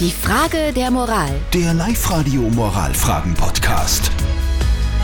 Die 0.00 0.10
Frage 0.10 0.72
der 0.74 0.90
Moral. 0.90 1.30
Der 1.52 1.72
Live-Radio 1.72 2.40
Moralfragen-Podcast. 2.50 4.10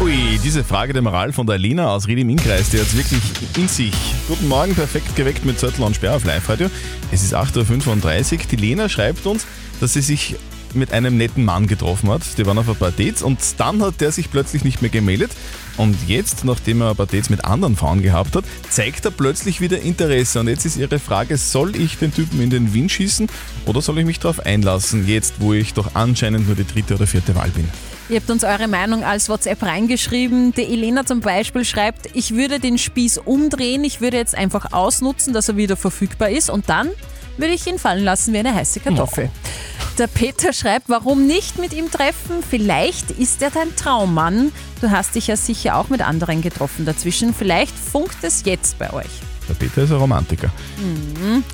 Ui, 0.00 0.40
diese 0.42 0.64
Frage 0.64 0.92
der 0.92 1.00
Moral 1.00 1.32
von 1.32 1.46
der 1.46 1.58
Lina 1.58 1.94
aus 1.94 2.08
Ried 2.08 2.18
im 2.18 2.28
Innkreis, 2.28 2.70
die 2.70 2.80
hat 2.80 2.92
wirklich 2.96 3.22
in 3.56 3.68
sich. 3.68 3.94
Guten 4.26 4.48
Morgen, 4.48 4.74
perfekt 4.74 5.14
geweckt 5.14 5.44
mit 5.44 5.60
Zettel 5.60 5.84
und 5.84 5.94
Sperr 5.94 6.16
auf 6.16 6.24
Live-Radio. 6.24 6.68
Es 7.12 7.22
ist 7.22 7.36
8.35 7.36 8.32
Uhr. 8.32 8.38
Die 8.50 8.56
Lena 8.56 8.88
schreibt 8.88 9.24
uns, 9.26 9.46
dass 9.78 9.92
sie 9.92 10.02
sich 10.02 10.34
mit 10.74 10.92
einem 10.92 11.16
netten 11.16 11.44
Mann 11.44 11.66
getroffen 11.66 12.10
hat. 12.10 12.22
Die 12.38 12.46
waren 12.46 12.58
auf 12.58 12.68
ein 12.68 12.76
paar 12.76 12.90
Dates 12.90 13.22
und 13.22 13.38
dann 13.58 13.82
hat 13.82 14.00
der 14.00 14.12
sich 14.12 14.30
plötzlich 14.30 14.64
nicht 14.64 14.82
mehr 14.82 14.90
gemeldet. 14.90 15.30
Und 15.76 15.96
jetzt, 16.06 16.44
nachdem 16.44 16.82
er 16.82 16.90
ein 16.90 16.96
paar 16.96 17.06
Dates 17.06 17.30
mit 17.30 17.44
anderen 17.44 17.76
Frauen 17.76 18.02
gehabt 18.02 18.36
hat, 18.36 18.44
zeigt 18.68 19.04
er 19.04 19.10
plötzlich 19.10 19.60
wieder 19.60 19.80
Interesse. 19.80 20.40
Und 20.40 20.48
jetzt 20.48 20.66
ist 20.66 20.76
ihre 20.76 20.98
Frage, 20.98 21.36
soll 21.36 21.76
ich 21.76 21.98
den 21.98 22.12
Typen 22.12 22.40
in 22.40 22.50
den 22.50 22.74
Wind 22.74 22.90
schießen 22.92 23.28
oder 23.66 23.80
soll 23.80 23.98
ich 23.98 24.06
mich 24.06 24.20
darauf 24.20 24.44
einlassen, 24.44 25.06
jetzt 25.06 25.34
wo 25.38 25.52
ich 25.52 25.74
doch 25.74 25.94
anscheinend 25.94 26.46
nur 26.46 26.56
die 26.56 26.66
dritte 26.66 26.94
oder 26.94 27.06
vierte 27.06 27.34
Wahl 27.34 27.50
bin? 27.50 27.68
Ihr 28.10 28.16
habt 28.16 28.28
uns 28.28 28.42
eure 28.42 28.66
Meinung 28.66 29.04
als 29.04 29.28
WhatsApp 29.28 29.62
reingeschrieben. 29.62 30.52
Die 30.52 30.64
Elena 30.64 31.06
zum 31.06 31.20
Beispiel 31.20 31.64
schreibt, 31.64 32.08
ich 32.14 32.34
würde 32.34 32.58
den 32.58 32.76
Spieß 32.76 33.18
umdrehen, 33.18 33.84
ich 33.84 34.00
würde 34.00 34.16
jetzt 34.16 34.34
einfach 34.34 34.72
ausnutzen, 34.72 35.32
dass 35.32 35.48
er 35.48 35.56
wieder 35.56 35.76
verfügbar 35.76 36.28
ist 36.30 36.50
und 36.50 36.68
dann 36.68 36.88
würde 37.36 37.54
ich 37.54 37.66
ihn 37.66 37.78
fallen 37.78 38.04
lassen 38.04 38.34
wie 38.34 38.38
eine 38.38 38.54
heiße 38.54 38.80
Kartoffel. 38.80 39.30
Der 40.00 40.06
Peter 40.06 40.54
schreibt, 40.54 40.88
warum 40.88 41.26
nicht 41.26 41.58
mit 41.58 41.74
ihm 41.74 41.90
treffen? 41.90 42.42
Vielleicht 42.48 43.10
ist 43.10 43.42
er 43.42 43.50
dein 43.50 43.76
Traummann. 43.76 44.50
Du 44.80 44.90
hast 44.90 45.14
dich 45.14 45.26
ja 45.26 45.36
sicher 45.36 45.76
auch 45.76 45.90
mit 45.90 46.00
anderen 46.00 46.40
getroffen 46.40 46.86
dazwischen. 46.86 47.34
Vielleicht 47.34 47.76
funkt 47.76 48.16
es 48.22 48.44
jetzt 48.46 48.78
bei 48.78 48.90
euch. 48.94 49.10
Der 49.46 49.52
Peter 49.52 49.82
ist 49.82 49.90
ein 49.90 49.98
Romantiker. 49.98 50.50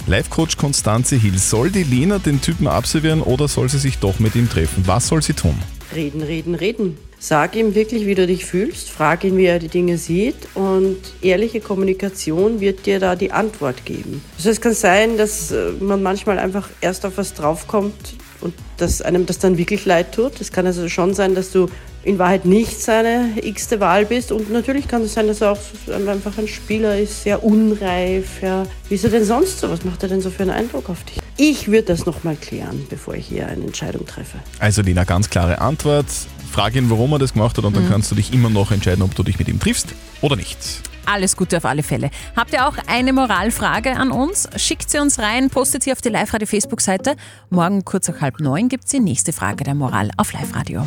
Live-Coach 0.06 0.58
Konstanze 0.58 1.16
Hill, 1.16 1.36
soll 1.38 1.72
die 1.72 1.82
Lena 1.82 2.20
den 2.20 2.40
Typen 2.40 2.68
absolvieren 2.68 3.20
oder 3.20 3.48
soll 3.48 3.68
sie 3.68 3.80
sich 3.80 3.98
doch 3.98 4.20
mit 4.20 4.36
ihm 4.36 4.48
treffen? 4.48 4.84
Was 4.86 5.08
soll 5.08 5.22
sie 5.22 5.32
tun? 5.32 5.60
Reden, 5.92 6.22
reden, 6.22 6.54
reden. 6.54 6.96
Sag 7.18 7.56
ihm 7.56 7.74
wirklich, 7.74 8.06
wie 8.06 8.14
du 8.14 8.28
dich 8.28 8.44
fühlst, 8.44 8.90
frag 8.90 9.24
ihn, 9.24 9.36
wie 9.38 9.46
er 9.46 9.58
die 9.58 9.66
Dinge 9.66 9.98
sieht 9.98 10.36
und 10.54 10.98
ehrliche 11.20 11.58
Kommunikation 11.58 12.60
wird 12.60 12.86
dir 12.86 13.00
da 13.00 13.16
die 13.16 13.32
Antwort 13.32 13.84
geben. 13.84 14.22
Also 14.36 14.50
es 14.50 14.60
kann 14.60 14.74
sein, 14.74 15.16
dass 15.16 15.50
äh, 15.50 15.72
man 15.80 16.00
manchmal 16.00 16.38
einfach 16.38 16.68
erst 16.80 17.04
auf 17.04 17.16
was 17.16 17.34
draufkommt 17.34 18.14
und 18.40 18.54
dass 18.76 19.02
einem 19.02 19.26
das 19.26 19.38
dann 19.38 19.58
wirklich 19.58 19.84
leid 19.84 20.12
tut. 20.12 20.40
Es 20.40 20.52
kann 20.52 20.66
also 20.66 20.88
schon 20.88 21.14
sein, 21.14 21.34
dass 21.34 21.50
du 21.50 21.68
in 22.02 22.18
Wahrheit 22.18 22.44
nicht 22.44 22.80
seine 22.80 23.30
x-te 23.42 23.80
Wahl 23.80 24.06
bist 24.06 24.30
und 24.30 24.50
natürlich 24.52 24.86
kann 24.86 25.02
es 25.02 25.14
sein, 25.14 25.26
dass 25.26 25.40
er 25.40 25.52
auch 25.52 25.58
einfach 26.06 26.38
ein 26.38 26.46
Spieler 26.46 26.98
ist, 26.98 27.24
sehr 27.24 27.42
unreif. 27.42 28.42
Ja. 28.42 28.64
Wie 28.88 28.94
ist 28.94 29.04
er 29.04 29.10
denn 29.10 29.24
sonst 29.24 29.58
so? 29.58 29.68
Was 29.68 29.84
macht 29.84 30.04
er 30.04 30.08
denn 30.08 30.20
so 30.20 30.30
für 30.30 30.42
einen 30.42 30.52
Eindruck 30.52 30.88
auf 30.88 31.02
dich? 31.04 31.18
Ich 31.36 31.66
würde 31.68 31.88
das 31.88 32.06
nochmal 32.06 32.36
klären, 32.36 32.86
bevor 32.88 33.14
ich 33.14 33.26
hier 33.26 33.48
eine 33.48 33.64
Entscheidung 33.64 34.06
treffe. 34.06 34.38
Also 34.60 34.82
Lena, 34.82 35.04
ganz 35.04 35.28
klare 35.28 35.60
Antwort. 35.60 36.06
Frag 36.52 36.76
ihn, 36.76 36.88
warum 36.88 37.12
er 37.12 37.18
das 37.18 37.32
gemacht 37.32 37.58
hat 37.58 37.64
und 37.64 37.76
dann 37.76 37.88
kannst 37.88 38.10
du 38.10 38.14
dich 38.14 38.32
immer 38.32 38.50
noch 38.50 38.70
entscheiden, 38.70 39.02
ob 39.02 39.14
du 39.14 39.22
dich 39.24 39.38
mit 39.38 39.48
ihm 39.48 39.58
triffst 39.58 39.88
oder 40.22 40.36
nicht. 40.36 40.58
Alles 41.06 41.36
Gute 41.36 41.56
auf 41.56 41.64
alle 41.64 41.82
Fälle. 41.82 42.10
Habt 42.36 42.52
ihr 42.52 42.66
auch 42.66 42.74
eine 42.86 43.12
Moralfrage 43.12 43.96
an 43.96 44.10
uns? 44.10 44.48
Schickt 44.56 44.90
sie 44.90 44.98
uns 44.98 45.18
rein, 45.18 45.50
postet 45.50 45.82
sie 45.84 45.92
auf 45.92 46.00
die 46.00 46.08
Live-Radio 46.08 46.46
Facebook-Seite. 46.46 47.16
Morgen 47.50 47.84
kurz 47.84 48.08
nach 48.08 48.20
halb 48.20 48.40
neun 48.40 48.68
gibt 48.68 48.84
es 48.84 48.90
die 48.90 49.00
nächste 49.00 49.32
Frage 49.32 49.64
der 49.64 49.74
Moral 49.74 50.10
auf 50.16 50.32
Live-Radio. 50.32 50.86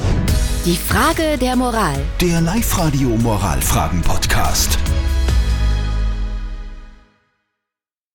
Die 0.66 0.76
Frage 0.76 1.38
der 1.38 1.56
Moral. 1.56 1.98
Der 2.22 2.42
Live-Radio 2.42 3.10
Moralfragen-Podcast. 3.10 4.78